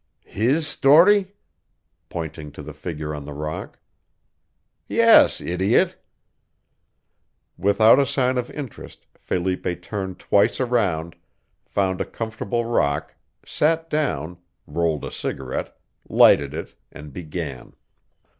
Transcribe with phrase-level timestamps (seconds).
[0.25, 1.35] "His story?"
[2.09, 3.77] pointing to the figure on the rock.
[4.87, 5.95] "Yes, idiot!"
[7.55, 11.15] Without a sign of interest, Felipe turned twice around,
[11.67, 13.13] found a comfortable rock,
[13.45, 15.77] sat down, rolled a cigarette,
[16.09, 17.75] lighted it, and began.